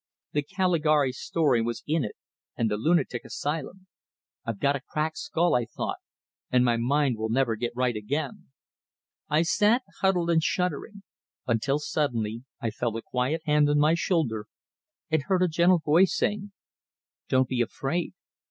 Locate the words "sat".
9.43-9.83